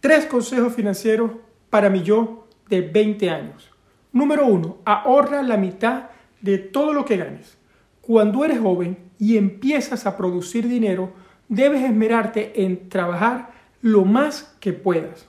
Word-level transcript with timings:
Tres 0.00 0.24
consejos 0.24 0.72
financieros 0.72 1.32
para 1.68 1.90
mi 1.90 2.02
yo 2.02 2.46
de 2.70 2.80
20 2.80 3.28
años. 3.28 3.70
Número 4.12 4.46
uno, 4.46 4.78
ahorra 4.86 5.42
la 5.42 5.58
mitad 5.58 6.04
de 6.40 6.56
todo 6.56 6.94
lo 6.94 7.04
que 7.04 7.18
ganes. 7.18 7.58
Cuando 8.00 8.42
eres 8.42 8.60
joven 8.60 8.96
y 9.18 9.36
empiezas 9.36 10.06
a 10.06 10.16
producir 10.16 10.66
dinero, 10.66 11.12
debes 11.48 11.84
esmerarte 11.84 12.64
en 12.64 12.88
trabajar 12.88 13.50
lo 13.82 14.06
más 14.06 14.56
que 14.58 14.72
puedas. 14.72 15.26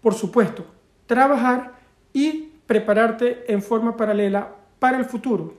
Por 0.00 0.14
supuesto, 0.14 0.66
trabajar 1.06 1.72
y 2.12 2.52
prepararte 2.66 3.52
en 3.52 3.60
forma 3.60 3.96
paralela 3.96 4.54
para 4.78 4.98
el 4.98 5.04
futuro, 5.04 5.54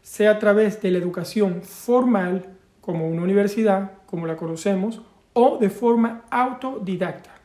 sea 0.00 0.30
a 0.30 0.38
través 0.38 0.80
de 0.80 0.92
la 0.92 0.98
educación 0.98 1.62
formal, 1.62 2.54
como 2.80 3.08
una 3.08 3.22
universidad, 3.22 3.94
como 4.06 4.28
la 4.28 4.36
conocemos, 4.36 5.02
o 5.32 5.58
de 5.58 5.70
forma 5.70 6.22
autodidacta. 6.30 7.37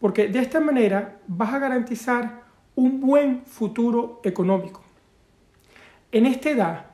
Porque 0.00 0.28
de 0.28 0.38
esta 0.38 0.60
manera 0.60 1.20
vas 1.26 1.52
a 1.52 1.58
garantizar 1.58 2.42
un 2.74 3.00
buen 3.00 3.44
futuro 3.44 4.20
económico. 4.22 4.82
En 6.12 6.26
esta 6.26 6.50
edad, 6.50 6.86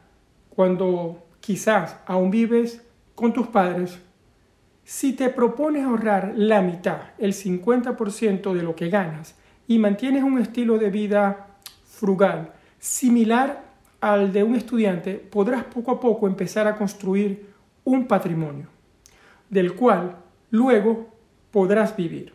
cuando 0.48 1.26
quizás 1.40 1.96
aún 2.06 2.30
vives 2.30 2.82
con 3.14 3.32
tus 3.32 3.48
padres, 3.48 3.98
si 4.84 5.12
te 5.12 5.28
propones 5.30 5.84
ahorrar 5.84 6.32
la 6.36 6.62
mitad, 6.62 7.10
el 7.18 7.32
50% 7.32 8.52
de 8.52 8.62
lo 8.62 8.74
que 8.74 8.88
ganas, 8.88 9.34
y 9.66 9.78
mantienes 9.78 10.22
un 10.22 10.38
estilo 10.38 10.78
de 10.78 10.90
vida 10.90 11.48
frugal, 11.86 12.52
similar 12.78 13.62
al 14.00 14.32
de 14.32 14.42
un 14.42 14.54
estudiante, 14.54 15.14
podrás 15.14 15.64
poco 15.64 15.92
a 15.92 16.00
poco 16.00 16.26
empezar 16.26 16.66
a 16.66 16.76
construir 16.76 17.46
un 17.84 18.06
patrimonio, 18.06 18.68
del 19.48 19.74
cual 19.74 20.16
luego 20.50 21.08
podrás 21.50 21.96
vivir. 21.96 22.34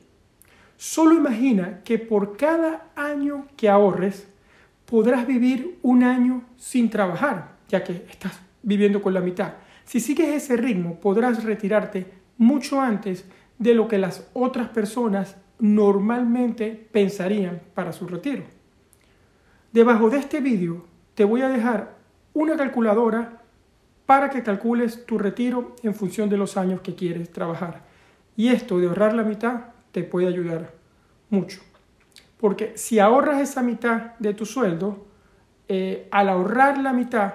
Solo 0.80 1.14
imagina 1.14 1.82
que 1.84 2.00
por 2.00 2.38
cada 2.38 2.86
año 2.96 3.48
que 3.58 3.68
ahorres, 3.68 4.30
podrás 4.86 5.28
vivir 5.28 5.78
un 5.82 6.04
año 6.04 6.44
sin 6.56 6.90
trabajar, 6.90 7.58
ya 7.68 7.84
que 7.84 8.06
estás 8.10 8.40
viviendo 8.64 9.02
con 9.02 9.14
la 9.14 9.20
mitad. 9.20 9.56
Si 9.84 10.00
sigues 10.00 10.30
ese 10.30 10.56
ritmo, 10.56 10.98
podrás 11.02 11.44
retirarte 11.44 12.06
mucho 12.38 12.80
antes 12.80 13.26
de 13.58 13.74
lo 13.74 13.90
que 13.90 13.98
las 13.98 14.30
otras 14.32 14.70
personas 14.70 15.36
normalmente 15.60 16.88
pensarían 16.94 17.62
para 17.74 17.92
su 17.92 18.08
retiro. 18.08 18.44
Debajo 19.74 20.10
de 20.10 20.20
este 20.20 20.40
vídeo 20.40 20.86
te 21.14 21.26
voy 21.26 21.42
a 21.42 21.50
dejar 21.50 21.98
una 22.34 22.56
calculadora 22.56 23.42
para 24.06 24.30
que 24.30 24.44
calcules 24.44 25.06
tu 25.06 25.18
retiro 25.18 25.76
en 25.84 25.94
función 25.94 26.30
de 26.30 26.38
los 26.38 26.56
años 26.56 26.80
que 26.80 26.96
quieres 26.96 27.34
trabajar. 27.34 27.84
Y 28.38 28.48
esto 28.48 28.80
de 28.80 28.88
ahorrar 28.88 29.14
la 29.14 29.24
mitad 29.24 29.78
te 29.92 30.04
puede 30.04 30.28
ayudar 30.28 30.74
mucho. 31.30 31.62
Porque 32.40 32.74
si 32.76 33.00
ahorras 33.00 33.42
esa 33.42 33.62
mitad 33.62 34.14
de 34.20 34.34
tu 34.34 34.46
sueldo, 34.46 35.06
eh, 35.68 36.08
al 36.12 36.30
ahorrar 36.30 36.78
la 36.78 36.94
mitad 36.94 37.34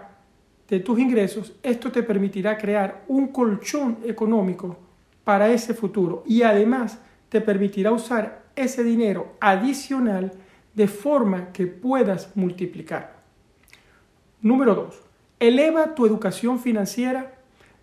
de 0.69 0.81
tus 0.81 0.99
ingresos, 0.99 1.53
esto 1.63 1.93
te 1.93 2.03
permitirá 2.03 2.57
crear 2.57 3.05
un 3.09 3.29
colchón 3.29 3.99
económico 4.05 4.79
para 5.23 5.49
ese 5.49 5.75
futuro 5.75 6.23
y 6.27 6.43
además 6.43 6.99
te 7.29 7.41
permitirá 7.41 7.93
usar 7.93 8.45
ese 8.57 8.83
dinero 8.83 9.35
adicional 9.41 10.33
de 10.75 10.89
forma 10.89 11.53
que 11.53 11.67
puedas 11.67 12.37
multiplicar. 12.37 13.15
Número 14.41 14.75
2. 14.75 15.03
Eleva 15.41 15.95
tu 15.95 16.07
educación 16.07 16.59
financiera, 16.59 17.35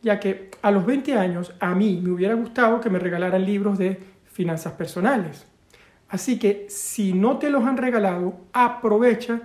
ya 0.02 0.20
que 0.20 0.52
a 0.62 0.72
los 0.72 0.86
20 0.86 1.16
años 1.16 1.54
a 1.60 1.74
mí 1.76 2.00
me 2.02 2.12
hubiera 2.12 2.34
gustado 2.34 2.80
que 2.82 2.90
me 2.90 3.00
regalaran 3.00 3.46
libros 3.46 3.78
de 3.78 4.00
finanzas 4.32 4.74
personales. 4.74 5.46
Así 6.10 6.38
que 6.38 6.66
si 6.70 7.14
no 7.14 7.38
te 7.38 7.50
los 7.50 7.64
han 7.64 7.78
regalado, 7.78 8.36
aprovecha 8.52 9.42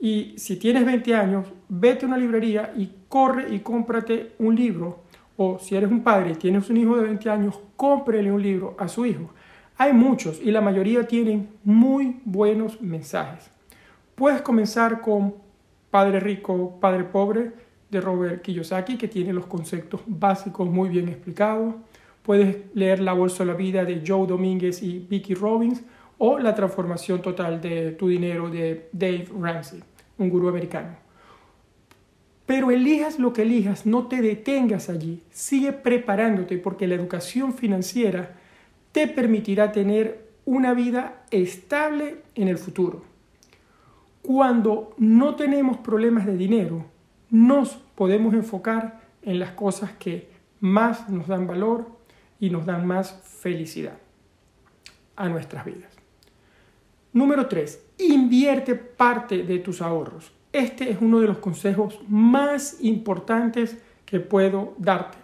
y 0.00 0.34
si 0.36 0.56
tienes 0.56 0.84
20 0.84 1.14
años, 1.14 1.46
vete 1.68 2.04
a 2.04 2.08
una 2.08 2.18
librería 2.18 2.72
y 2.76 2.90
corre 3.08 3.54
y 3.54 3.60
cómprate 3.60 4.32
un 4.38 4.54
libro. 4.54 5.04
O 5.36 5.58
si 5.58 5.76
eres 5.76 5.90
un 5.90 6.02
padre 6.02 6.32
y 6.32 6.34
tienes 6.34 6.68
un 6.70 6.76
hijo 6.76 6.96
de 6.96 7.04
20 7.04 7.30
años, 7.30 7.60
cómprele 7.76 8.32
un 8.32 8.42
libro 8.42 8.76
a 8.78 8.88
su 8.88 9.06
hijo. 9.06 9.30
Hay 9.76 9.92
muchos 9.92 10.40
y 10.42 10.50
la 10.50 10.60
mayoría 10.60 11.06
tienen 11.06 11.50
muy 11.62 12.20
buenos 12.24 12.80
mensajes. 12.80 13.50
Puedes 14.16 14.42
comenzar 14.42 15.00
con 15.00 15.36
Padre 15.90 16.18
Rico, 16.18 16.78
Padre 16.80 17.04
Pobre 17.04 17.52
de 17.88 18.00
Robert 18.00 18.42
Kiyosaki, 18.42 18.98
que 18.98 19.06
tiene 19.06 19.32
los 19.32 19.46
conceptos 19.46 20.00
básicos 20.06 20.68
muy 20.68 20.88
bien 20.88 21.08
explicados. 21.08 21.76
Puedes 22.28 22.58
leer 22.74 23.00
La 23.00 23.14
Bolsa 23.14 23.42
de 23.42 23.52
la 23.52 23.56
Vida 23.56 23.86
de 23.86 24.02
Joe 24.06 24.26
Domínguez 24.26 24.82
y 24.82 24.98
Vicky 24.98 25.32
Robbins 25.32 25.82
o 26.18 26.38
La 26.38 26.54
transformación 26.54 27.22
total 27.22 27.58
de 27.62 27.92
tu 27.92 28.06
dinero 28.08 28.50
de 28.50 28.90
Dave 28.92 29.28
Ramsey, 29.40 29.82
un 30.18 30.28
gurú 30.28 30.50
americano. 30.50 30.90
Pero 32.44 32.70
elijas 32.70 33.18
lo 33.18 33.32
que 33.32 33.40
elijas, 33.40 33.86
no 33.86 34.08
te 34.08 34.20
detengas 34.20 34.90
allí, 34.90 35.22
sigue 35.30 35.72
preparándote 35.72 36.58
porque 36.58 36.86
la 36.86 36.96
educación 36.96 37.54
financiera 37.54 38.36
te 38.92 39.06
permitirá 39.06 39.72
tener 39.72 40.28
una 40.44 40.74
vida 40.74 41.24
estable 41.30 42.18
en 42.34 42.48
el 42.48 42.58
futuro. 42.58 43.04
Cuando 44.20 44.94
no 44.98 45.34
tenemos 45.34 45.78
problemas 45.78 46.26
de 46.26 46.36
dinero, 46.36 46.84
nos 47.30 47.78
podemos 47.94 48.34
enfocar 48.34 49.00
en 49.22 49.38
las 49.38 49.52
cosas 49.52 49.92
que 49.92 50.28
más 50.60 51.08
nos 51.08 51.26
dan 51.26 51.46
valor 51.46 51.96
y 52.40 52.50
nos 52.50 52.66
dan 52.66 52.86
más 52.86 53.12
felicidad 53.40 53.98
a 55.16 55.28
nuestras 55.28 55.64
vidas. 55.64 55.92
Número 57.12 57.46
3. 57.46 57.86
Invierte 57.98 58.74
parte 58.74 59.42
de 59.42 59.58
tus 59.58 59.82
ahorros. 59.82 60.32
Este 60.52 60.90
es 60.90 60.98
uno 61.00 61.20
de 61.20 61.26
los 61.26 61.38
consejos 61.38 62.00
más 62.08 62.78
importantes 62.80 63.78
que 64.04 64.20
puedo 64.20 64.74
darte. 64.78 65.18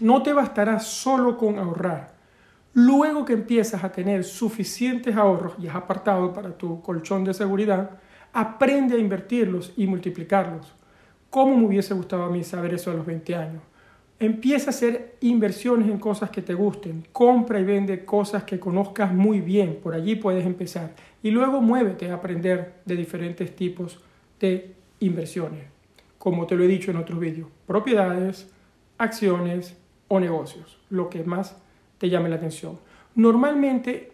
No 0.00 0.22
te 0.22 0.32
bastará 0.32 0.78
solo 0.80 1.36
con 1.36 1.58
ahorrar. 1.58 2.14
Luego 2.74 3.24
que 3.24 3.34
empiezas 3.34 3.84
a 3.84 3.92
tener 3.92 4.24
suficientes 4.24 5.16
ahorros 5.16 5.54
y 5.58 5.68
has 5.68 5.76
apartado 5.76 6.32
para 6.32 6.56
tu 6.56 6.80
colchón 6.80 7.24
de 7.24 7.34
seguridad, 7.34 7.98
aprende 8.32 8.96
a 8.96 8.98
invertirlos 8.98 9.72
y 9.76 9.86
multiplicarlos. 9.86 10.72
¿Cómo 11.28 11.56
me 11.56 11.66
hubiese 11.66 11.94
gustado 11.94 12.24
a 12.24 12.30
mí 12.30 12.44
saber 12.44 12.74
eso 12.74 12.90
a 12.90 12.94
los 12.94 13.06
20 13.06 13.34
años? 13.34 13.62
Empieza 14.22 14.66
a 14.66 14.70
hacer 14.70 15.16
inversiones 15.20 15.88
en 15.88 15.98
cosas 15.98 16.30
que 16.30 16.42
te 16.42 16.54
gusten. 16.54 17.04
Compra 17.10 17.58
y 17.58 17.64
vende 17.64 18.04
cosas 18.04 18.44
que 18.44 18.60
conozcas 18.60 19.12
muy 19.12 19.40
bien. 19.40 19.80
Por 19.82 19.96
allí 19.96 20.14
puedes 20.14 20.46
empezar. 20.46 20.94
Y 21.24 21.32
luego 21.32 21.60
muévete 21.60 22.08
a 22.08 22.14
aprender 22.14 22.74
de 22.84 22.94
diferentes 22.94 23.56
tipos 23.56 23.98
de 24.38 24.76
inversiones. 25.00 25.64
Como 26.18 26.46
te 26.46 26.54
lo 26.54 26.62
he 26.62 26.68
dicho 26.68 26.92
en 26.92 26.98
otros 26.98 27.18
vídeos. 27.18 27.48
Propiedades, 27.66 28.48
acciones 28.96 29.76
o 30.06 30.20
negocios. 30.20 30.78
Lo 30.88 31.10
que 31.10 31.24
más 31.24 31.56
te 31.98 32.08
llame 32.08 32.28
la 32.28 32.36
atención. 32.36 32.78
Normalmente 33.16 34.12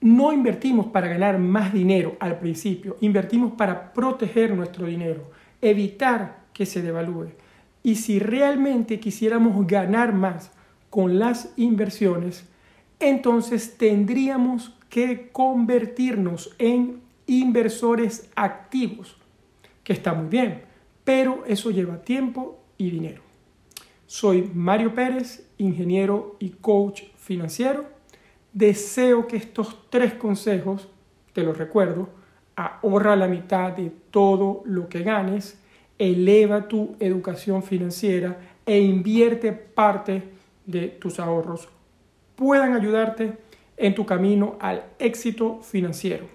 no 0.00 0.32
invertimos 0.32 0.86
para 0.86 1.08
ganar 1.08 1.38
más 1.38 1.70
dinero 1.74 2.16
al 2.18 2.38
principio. 2.38 2.96
Invertimos 3.02 3.52
para 3.52 3.92
proteger 3.92 4.56
nuestro 4.56 4.86
dinero. 4.86 5.30
Evitar 5.60 6.44
que 6.54 6.64
se 6.64 6.80
devalúe. 6.80 7.32
Y 7.82 7.96
si 7.96 8.18
realmente 8.18 9.00
quisiéramos 9.00 9.66
ganar 9.66 10.12
más 10.12 10.52
con 10.90 11.18
las 11.18 11.52
inversiones, 11.56 12.46
entonces 12.98 13.76
tendríamos 13.78 14.76
que 14.88 15.30
convertirnos 15.30 16.54
en 16.58 17.00
inversores 17.26 18.28
activos, 18.34 19.16
que 19.84 19.92
está 19.92 20.12
muy 20.12 20.28
bien, 20.28 20.62
pero 21.04 21.44
eso 21.46 21.70
lleva 21.70 22.02
tiempo 22.02 22.58
y 22.76 22.90
dinero. 22.90 23.22
Soy 24.06 24.50
Mario 24.52 24.94
Pérez, 24.94 25.48
ingeniero 25.56 26.36
y 26.40 26.50
coach 26.50 27.04
financiero. 27.16 27.86
Deseo 28.52 29.28
que 29.28 29.36
estos 29.36 29.88
tres 29.88 30.14
consejos, 30.14 30.88
te 31.32 31.44
los 31.44 31.56
recuerdo, 31.56 32.08
ahorra 32.56 33.14
la 33.14 33.28
mitad 33.28 33.70
de 33.72 33.90
todo 34.10 34.62
lo 34.64 34.88
que 34.88 35.04
ganes, 35.04 35.62
eleva 36.00 36.66
tu 36.66 36.96
educación 36.98 37.62
financiera 37.62 38.36
e 38.66 38.80
invierte 38.80 39.52
parte 39.52 40.22
de 40.66 40.88
tus 40.88 41.20
ahorros 41.20 41.68
puedan 42.40 42.72
ayudarte 42.72 43.34
en 43.76 43.94
tu 43.94 44.06
camino 44.06 44.56
al 44.60 44.82
éxito 44.98 45.60
financiero. 45.62 46.26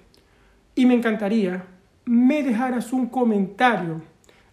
Y 0.75 0.85
me 0.85 0.94
encantaría 0.94 1.65
me 2.06 2.44
dejaras 2.44 2.94
un 2.94 3.07
comentario 3.07 4.00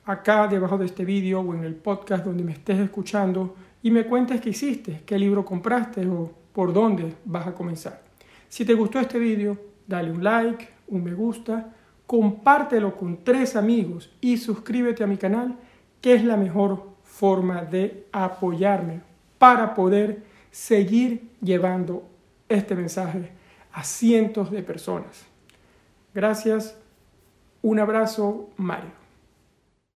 acá 0.07 0.49
debajo 0.49 0.79
de 0.79 0.87
este 0.87 1.05
vídeo 1.05 1.41
o 1.41 1.55
en 1.55 1.65
el 1.65 1.75
podcast 1.75 2.25
donde 2.25 2.43
me 2.43 2.53
estés 2.53 2.79
escuchando 2.79 3.55
y 3.83 3.91
me 3.91 4.07
cuentes 4.07 4.41
qué 4.41 4.49
hiciste, 4.49 5.03
qué 5.05 5.19
libro 5.19 5.45
compraste 5.45 6.07
o 6.07 6.33
por 6.55 6.73
dónde 6.73 7.13
vas 7.27 7.47
a 7.47 7.55
comenzar. 7.55 8.03
Si 8.49 8.65
te 8.65 8.73
gustó 8.73 8.99
este 8.99 9.19
vídeo, 9.19 9.59
dale 9.87 10.11
un 10.11 10.25
like, 10.25 10.67
un 10.89 11.05
me 11.05 11.13
gusta 11.13 11.75
compártelo 12.13 12.95
con 12.95 13.25
tres 13.25 13.57
amigos 13.57 14.11
y 14.21 14.37
suscríbete 14.37 15.03
a 15.03 15.07
mi 15.07 15.17
canal, 15.17 15.57
que 16.03 16.13
es 16.13 16.23
la 16.23 16.37
mejor 16.37 16.91
forma 17.05 17.65
de 17.65 18.07
apoyarme 18.13 19.01
para 19.39 19.73
poder 19.73 20.23
seguir 20.51 21.31
llevando 21.41 22.07
este 22.51 22.75
mensaje 22.75 23.33
a 23.73 23.83
cientos 23.83 24.51
de 24.51 24.63
personas. 24.63 25.25
Gracias. 26.13 26.77
Un 27.63 27.79
abrazo, 27.79 28.51
Mario. 28.59 29.02